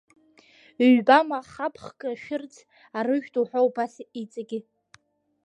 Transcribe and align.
Ҩба 0.95 1.17
ма 1.27 1.39
хаб 1.51 1.73
хкы 1.83 2.07
ашәырӡ, 2.13 2.53
арыжәтә 2.97 3.37
уҳәа 3.41 3.59
убас 3.67 3.93
иҵегьы. 4.21 4.59